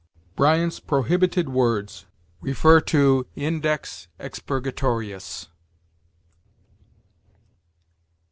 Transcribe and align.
BRYANT'S 0.35 0.79
PROHIBITED 0.79 1.49
WORDS. 1.49 2.07
See 2.43 3.23
INDEX 3.35 4.07
EXPURGATORIUS. 4.17 5.47